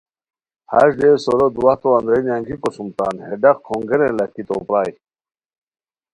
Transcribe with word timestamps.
ہݰ 0.71 0.87
رے 1.01 1.09
سورو 1.23 1.47
دواہتو 1.55 1.89
اندرینی 1.97 2.31
انگیکو 2.35 2.69
سوم 2.75 2.87
تان 2.97 3.15
ہے 3.25 3.31
ڈاق 3.41 3.57
کھونگیرین 3.65 4.13
لاکھی 4.19 4.41
تو 4.47 4.55
پرائے 4.67 4.91